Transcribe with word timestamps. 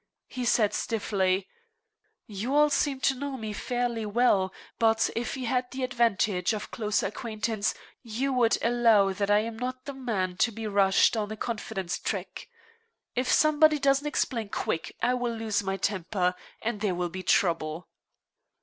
He 0.25 0.45
said 0.45 0.73
stiffly: 0.73 1.47
"You 2.25 2.55
all 2.55 2.71
seem 2.71 3.01
to 3.01 3.13
know 3.13 3.37
me 3.37 3.53
fairly 3.53 4.03
well; 4.03 4.51
but 4.79 5.11
if 5.15 5.37
you 5.37 5.45
had 5.45 5.69
the 5.69 5.83
advantage 5.83 6.53
of 6.53 6.71
closer 6.71 7.05
acquaintance, 7.05 7.75
you 8.01 8.33
would 8.33 8.57
allow 8.63 9.13
that 9.13 9.29
I 9.29 9.41
am 9.41 9.59
not 9.59 9.85
the 9.85 9.93
man 9.93 10.37
to 10.37 10.51
be 10.51 10.65
rushed 10.65 11.15
on 11.15 11.31
a 11.31 11.37
confidence 11.37 11.99
trick. 11.99 12.49
If 13.13 13.31
somebody 13.31 13.77
doesn't 13.77 14.07
explain 14.07 14.49
quick 14.49 14.95
I 15.03 15.13
will 15.13 15.35
lose 15.35 15.61
my 15.61 15.77
temper, 15.77 16.33
and 16.63 16.81
there 16.81 16.95
will 16.95 17.09
be 17.09 17.21
trouble." 17.21 17.87